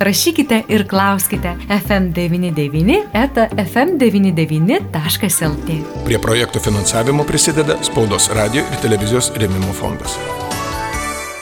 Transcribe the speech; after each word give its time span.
Rašykite 0.00 0.62
ir 0.68 0.88
klauskite 0.88 1.56
FM99 1.68 2.96
eta 3.16 3.46
FM99.lt. 3.48 5.76
Prie 6.04 6.18
projektų 6.20 6.60
finansavimo 6.60 7.24
prisideda 7.24 7.78
Spaudos 7.86 8.28
radio 8.36 8.60
ir 8.60 8.76
televizijos 8.82 9.30
rėmimo 9.40 9.72
fondas. 9.78 10.18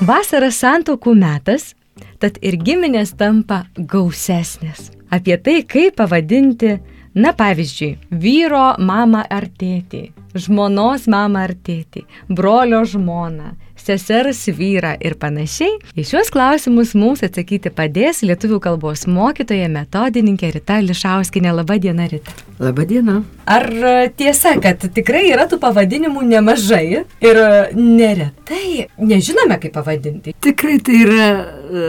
Vasara 0.00 0.48
santokų 0.48 1.12
metas, 1.20 1.76
tad 2.16 2.40
ir 2.40 2.56
giminės 2.56 3.12
tampa 3.20 3.68
gausesnės. 3.76 4.96
Apie 5.12 5.36
tai, 5.36 5.60
kaip 5.68 6.00
pavadinti, 6.00 6.80
na 7.20 7.36
pavyzdžiui, 7.36 8.00
vyro 8.08 8.80
mamą 8.80 9.28
ar 9.28 9.44
tėtį, 9.60 10.08
žmonos 10.40 11.04
mamą 11.04 11.44
ar 11.50 11.52
tėtį, 11.52 12.08
brolio 12.32 12.80
žmoną, 12.88 13.60
sesers 13.82 14.44
vyrą 14.58 14.94
ir 15.04 15.16
panašiai, 15.20 15.78
į 15.98 16.04
šios 16.06 16.32
klausimus 16.34 16.94
mums 16.98 17.24
atsakyti 17.26 17.72
padės 17.74 18.22
lietuvių 18.26 18.60
kalbos 18.64 19.06
mokytoja 19.10 19.68
metodininkė 19.72 20.52
Rita 20.56 20.80
Lišauskinė. 20.84 21.54
Labadiena, 21.58 22.08
Rita. 22.10 22.34
Labadiena. 22.58 23.22
Ar 23.46 23.66
e, 23.70 23.92
tiesa, 24.18 24.56
kad 24.62 24.82
tikrai 24.94 25.28
yra 25.30 25.46
tų 25.48 25.60
pavadinimų 25.62 26.24
nemažai 26.26 27.04
ir 27.24 27.40
e, 27.40 27.50
neretai 27.78 28.88
nežinome, 28.98 29.60
kaip 29.62 29.76
pavadinti? 29.78 30.34
Tikrai 30.42 30.78
tai 30.84 30.98
yra 31.04 31.28
e, 31.38 31.88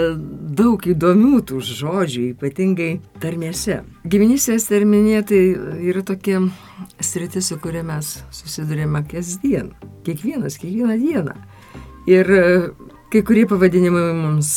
daug 0.59 0.85
įdomių 0.93 1.41
tų 1.49 1.61
žodžių, 1.65 2.29
ypatingai 2.35 2.91
tarmėse. 3.23 3.81
Giminystės 4.09 4.69
terminė 4.69 5.23
tai 5.27 5.41
yra 5.89 6.05
tokia 6.05 6.43
sritis, 7.01 7.49
su 7.49 7.57
kuria 7.61 7.83
mes 7.85 8.19
susidurėme 8.35 9.03
kasdien. 9.09 9.73
Kiekvienas, 10.05 10.59
kiekvieną 10.61 10.99
dieną. 11.01 11.35
Ir 12.09 12.31
e, 12.33 12.45
kai 13.13 13.21
kurie 13.25 13.45
pavadinimai 13.49 14.07
mums 14.17 14.53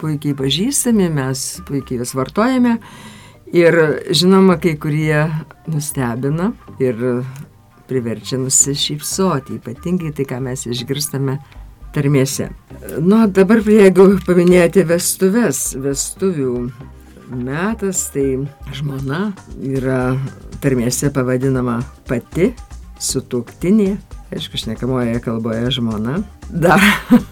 puikiai 0.00 0.36
pažįstami, 0.38 1.10
mes 1.12 1.42
puikiai 1.68 2.00
juos 2.00 2.14
vartojame. 2.16 2.78
Ir 3.54 3.76
žinoma, 4.10 4.56
kai 4.58 4.74
kurie 4.80 5.26
nustebina 5.70 6.50
ir 6.82 6.96
priverčia 7.88 8.38
nusišypsoti, 8.40 9.60
ypatingai 9.60 10.14
tai, 10.16 10.26
ką 10.26 10.40
mes 10.42 10.64
išgirstame 10.66 11.36
tarmėse. 11.94 12.48
Nu, 13.04 13.20
dabar 13.30 13.62
jeigu 13.62 14.14
paminėjote 14.26 14.86
vestuves, 14.88 15.62
vestuvių 15.84 16.54
metas, 17.44 18.08
tai 18.14 18.40
žmona 18.74 19.28
yra 19.62 20.16
tarmėse 20.64 21.12
pavadinama 21.14 21.78
pati, 22.08 22.52
sutuktinė, 23.04 23.94
aišku, 24.34 24.58
šnekamoje 24.60 25.20
kalboje 25.24 25.70
žmona, 25.76 26.18
dar 26.50 26.82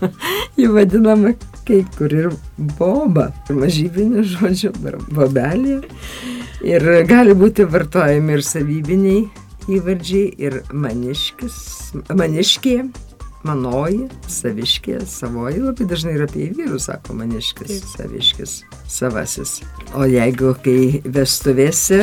jį 0.61 0.69
vadinama 0.75 1.35
kai 1.67 1.83
kur 1.97 2.13
ir 2.15 2.31
boba, 2.79 3.31
mažybinių 3.51 4.25
žodžių, 4.35 4.73
bobelė. 5.15 5.81
Ir 6.63 6.85
gali 7.11 7.35
būti 7.35 7.67
vartojami 7.67 8.37
ir 8.37 8.45
savybiniai 8.47 9.23
įvardžiai, 9.73 10.29
ir 10.43 10.61
maniškis, 10.75 11.57
maniškė, 12.11 12.77
manoji, 13.47 14.07
saviškė, 14.31 15.01
savoji, 15.09 15.61
labai 15.63 15.87
dažnai 15.91 16.15
ir 16.17 16.25
apie 16.27 16.49
vyrus 16.57 16.87
sako 16.89 17.17
maniškis, 17.19 17.71
Taip. 17.71 17.89
saviškis, 17.97 18.55
savasis. 18.91 19.55
O 19.99 20.07
jeigu 20.09 20.55
kai 20.65 21.03
vestuvėse, 21.05 22.03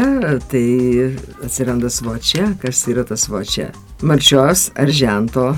tai 0.51 0.65
atsiranda 1.45 1.91
svočia, 1.93 2.51
kas 2.61 2.83
yra 2.91 3.05
tas 3.07 3.27
svočia? 3.27 3.69
Marčios 4.01 4.69
ar 4.79 4.91
žento 4.91 5.53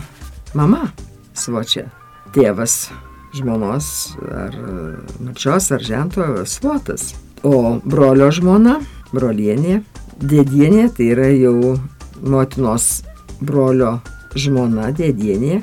mama 0.58 0.92
svočia. 1.34 1.88
Tėvas 2.36 2.92
žmonos 3.36 4.16
ar 4.32 4.56
marčios 5.20 5.72
ar 5.72 5.84
žento 5.84 6.46
svotas. 6.46 7.14
O 7.44 7.80
brolio 7.82 8.30
žmona, 8.32 8.78
brolienė, 9.12 9.82
dėdienė, 10.22 10.92
tai 10.94 11.10
yra 11.16 11.32
jau 11.34 11.76
motinos 12.22 13.02
brolio 13.42 13.98
žmona 14.36 14.92
dėdienė, 14.96 15.62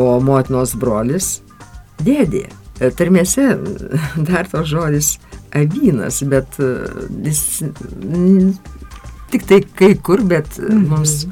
o 0.00 0.18
motinos 0.24 0.74
brolis 0.78 1.38
dėdė. 2.02 2.46
Tarmėse 2.98 3.54
dar 4.28 4.48
to 4.50 4.64
žodis 4.66 5.16
avynas, 5.54 6.22
bet 6.26 6.58
e, 6.58 6.70
jis 7.28 7.42
tik 9.30 9.46
tai 9.50 9.60
kai 9.78 9.94
kur, 9.94 10.24
bet 10.26 10.58
mhm. 10.58 10.88
mums 10.90 11.26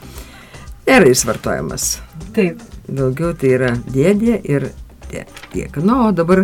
nėra 0.87 1.11
jis 1.11 1.27
vartojamas. 1.29 1.97
Taip. 2.37 2.63
Daugiau 2.93 3.31
tai 3.39 3.53
yra 3.55 3.69
dėdė 3.95 4.41
ir 4.51 4.73
tiek. 5.53 5.77
Na, 5.87 6.09
o 6.09 6.13
dabar 6.13 6.43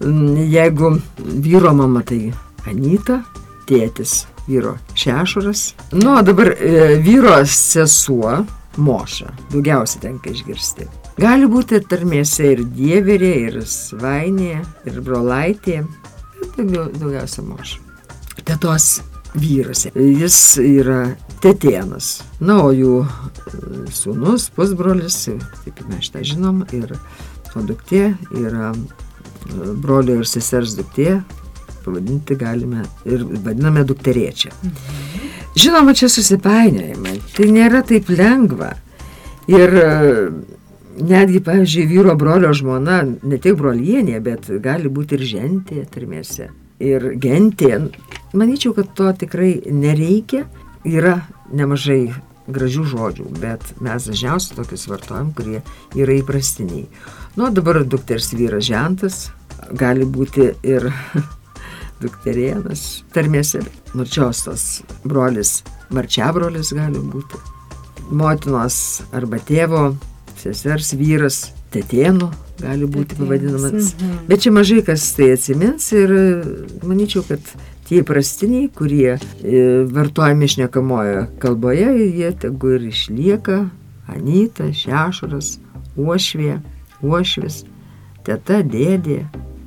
jeigu 0.00 0.96
vyro 1.44 1.72
mama 1.76 2.00
tai 2.06 2.32
Anita, 2.66 3.20
tėtis 3.68 4.24
vyro 4.48 4.76
šešuras. 4.96 5.66
Nu, 5.92 6.16
o 6.16 6.22
dabar 6.26 6.52
e, 6.54 6.96
vyro 7.04 7.36
sesuo 7.46 8.40
moša. 8.76 9.32
Daugiausiai 9.52 10.02
tenka 10.02 10.30
išgirsti. 10.32 10.86
Gali 11.20 11.48
būti 11.50 11.80
tarmėse 11.88 12.52
ir 12.54 12.62
dieverė, 12.76 13.32
ir 13.48 13.60
svainė, 13.70 14.60
ir 14.88 15.00
brolaitė. 15.04 15.82
Daugiausia 16.56 17.44
moša. 17.46 17.80
Tetos 18.46 18.88
vyras. 19.36 19.86
Jis 19.94 20.40
yra 20.62 21.00
tetėnas. 21.42 22.20
Na, 22.40 22.60
o 22.64 22.72
jų 22.74 23.00
e, 23.04 23.08
sūnus, 23.92 24.50
pusbrolis, 24.56 25.24
kaip 25.64 25.82
mes 25.90 26.08
šitą 26.08 26.24
žinom, 26.32 26.62
ir 26.76 26.94
o 27.56 27.64
duktė 27.64 28.10
yra 28.36 28.72
e, 28.72 29.72
brolio 29.80 30.20
ir 30.20 30.28
sesers 30.28 30.76
duktė, 30.78 31.20
pavadinti 31.84 32.36
galime 32.38 32.84
ir 33.08 33.24
vadiname 33.24 33.86
dukterėčią. 33.88 34.52
Mhm. 34.62 35.24
Žinoma, 35.56 35.94
čia 35.96 36.08
susipainiojimai. 36.12 37.15
Tai 37.36 37.46
nėra 37.52 37.82
taip 37.84 38.08
lengva. 38.08 38.70
Ir 39.52 39.74
e, 39.76 39.88
netgi, 41.04 41.42
pavyzdžiui, 41.44 41.88
vyro 41.90 42.14
brolio 42.18 42.52
žmona, 42.56 43.02
ne 43.04 43.38
tik 43.42 43.58
brolienė, 43.60 44.20
bet 44.24 44.48
gali 44.64 44.88
būti 44.92 45.18
ir 45.18 45.26
žentė 45.32 45.84
tarmėse. 45.92 46.48
Ir 46.80 47.12
gentė. 47.20 47.90
Manyčiau, 48.36 48.72
kad 48.76 48.94
to 48.96 49.12
tikrai 49.24 49.58
nereikia. 49.68 50.46
Yra 50.86 51.18
nemažai 51.52 52.14
gražių 52.52 52.84
žodžių, 52.92 53.28
bet 53.42 53.72
mes 53.82 54.06
dažniausiai 54.06 54.56
tokius 54.56 54.86
vartojam, 54.90 55.32
kurie 55.36 55.62
yra 55.98 56.16
įprastiniai. 56.20 56.86
Nu, 57.36 57.50
dabar 57.52 57.82
dukters 57.84 58.30
vyras 58.36 58.68
žentas, 58.68 59.26
gali 59.76 60.06
būti 60.06 60.52
ir 60.64 60.88
dukterėnas, 62.02 63.04
tarmėse 63.14 63.62
marčiostos 63.96 64.82
brolis, 65.04 65.60
marčiabrolis 65.94 66.72
gali 66.76 67.00
būti, 67.00 67.40
motinos 68.10 68.80
arba 69.16 69.40
tėvo, 69.42 69.88
sesers 70.40 70.92
vyras, 70.98 71.40
tetėnų 71.74 72.30
gali 72.60 72.88
būti 72.88 73.18
pavadinamas. 73.18 73.94
Mhm. 73.94 74.26
Bet 74.28 74.44
čia 74.44 74.52
mažai 74.54 74.82
kas 74.86 75.06
tai 75.16 75.32
atsimins 75.36 75.88
ir 75.96 76.12
manyčiau, 76.86 77.24
kad 77.26 77.42
tie 77.86 78.02
įprastiniai, 78.02 78.70
kurie 78.74 79.16
e, 79.16 79.18
vartojami 79.92 80.48
šnekamojo 80.50 81.26
kalboje, 81.42 81.90
jie 82.18 82.32
tegu 82.40 82.76
ir 82.76 82.88
išlieka 82.90 83.66
Anyta, 84.10 84.68
Šešuras, 84.74 85.56
Uošvė, 85.98 86.60
Uošvis, 87.02 87.64
teta, 88.26 88.60
dėdė, 88.62 89.24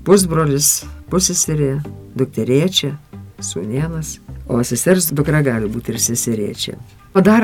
pusbrolis, 0.08 0.86
pusseserė, 1.12 1.80
dukterėčia, 2.20 2.94
sunienas, 3.44 4.18
o 4.48 4.60
sesers 4.64 5.12
dukra 5.16 5.42
gali 5.46 5.70
būti 5.72 5.94
ir 5.94 6.02
seserėčia. 6.04 6.78
O 7.18 7.24
dar 7.26 7.44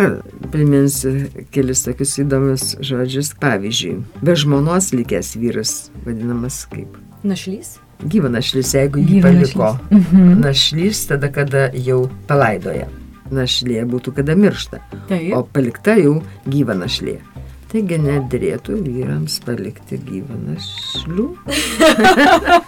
priminsiu 0.54 1.25
kelis 1.54 1.81
tokius 1.88 2.19
įdomius 2.22 2.75
žodžius. 2.86 3.31
Pavyzdžiui, 3.42 3.95
be 4.22 4.36
žmonos 4.38 4.92
likęs 4.94 5.33
vyras 5.42 5.74
vadinamas 6.06 6.62
kaip? 6.69 7.00
Našlys. 7.25 7.80
Gyva 8.06 8.30
našlys, 8.30 8.75
jeigu 8.75 9.01
jį 9.01 9.24
paliko. 9.24 9.72
Našlys. 9.74 9.98
Mhm. 9.98 10.42
našlys 10.44 11.01
tada, 11.10 11.31
kada 11.33 11.69
jau 11.74 12.06
palaidoja. 12.30 12.92
Našlė 13.33 13.88
būtų, 13.89 14.13
kada 14.19 14.36
miršta. 14.38 14.83
Taip. 15.10 15.31
O 15.33 15.42
palikta 15.50 15.95
jau 15.98 16.19
gyva 16.45 16.78
našlė. 16.78 17.18
Taigi 17.75 17.98
nedrėtų 18.00 18.77
vyrams 18.86 19.33
palikti 19.44 19.98
gyvą 20.00 20.38
našlių. 20.45 21.25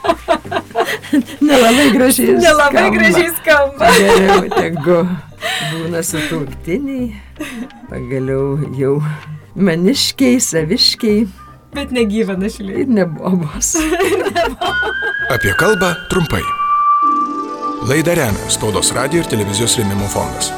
Nelabai 1.48 1.86
gražiai. 1.94 2.34
Nelabai 2.36 2.82
skamba. 2.82 2.98
gražiai 2.98 3.30
skamba. 3.38 3.92
Geriau 3.96 4.44
tegu 4.52 4.98
būna 5.72 6.02
sutuoktiniai, 6.04 7.08
pagaliau 7.88 8.60
jau 8.76 8.98
maniškiai, 9.56 10.44
saviškiai 10.44 11.24
Bet 11.72 11.96
negyva 11.96 12.36
našlė. 12.36 12.84
ir 12.84 12.92
nebobos. 13.00 13.78
Apie 15.38 15.56
kalbą 15.56 15.96
trumpai. 16.12 16.44
Laidą 17.88 18.20
remia 18.20 18.52
Spaudos 18.52 18.92
radio 18.92 19.24
ir 19.24 19.32
televizijos 19.32 19.80
rėmimo 19.80 20.12
fondas. 20.12 20.52